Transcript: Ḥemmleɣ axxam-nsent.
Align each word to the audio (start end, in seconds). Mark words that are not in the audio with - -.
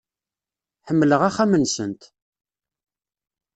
Ḥemmleɣ 0.87 1.21
axxam-nsent. 1.29 2.01